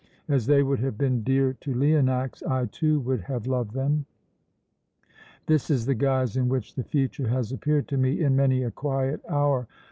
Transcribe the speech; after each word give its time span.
As 0.27 0.47
they 0.47 0.63
would 0.63 0.79
have 0.79 0.97
been 0.97 1.21
dear 1.21 1.53
to 1.61 1.75
Leonax, 1.75 2.41
I, 2.49 2.65
too, 2.65 2.99
would 3.01 3.21
have 3.21 3.45
loved 3.45 3.73
them! 3.75 4.07
This 5.45 5.69
is 5.69 5.85
the 5.85 5.93
guise 5.93 6.35
in 6.35 6.49
which 6.49 6.73
the 6.73 6.83
future 6.83 7.27
has 7.27 7.51
appeared 7.51 7.87
to 7.89 7.97
me 7.97 8.19
in 8.19 8.35
many 8.35 8.63
a 8.63 8.71
quiet 8.71 9.21
hour. 9.29 9.67